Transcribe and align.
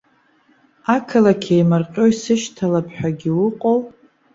Ақалақь 0.95 1.47
еимырҟьо 1.55 2.03
исышьҭалап 2.11 2.87
ҳәагьы 2.95 3.31
уҟоу? 3.45 3.79